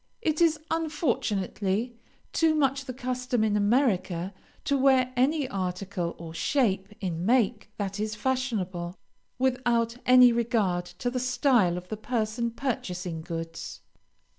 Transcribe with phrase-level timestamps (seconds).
[0.23, 1.95] It is, unfortunately,
[2.33, 4.33] too much the custom in America
[4.65, 8.95] to wear any article, or shape in make, that is fashionable,
[9.37, 13.81] without any regard to the style of the person purchasing goods.